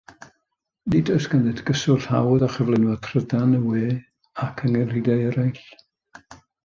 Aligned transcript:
Nid 0.93 1.09
oes 1.15 1.25
ganddynt 1.33 1.61
gyswllt 1.67 2.07
hawdd 2.13 2.45
â 2.47 2.49
chyflenwad 2.55 3.03
thrydan, 3.09 3.53
y 3.59 3.61
we, 3.67 3.85
ac 4.47 4.65
angenrheidiau 4.71 5.27
eraill. 5.29 5.63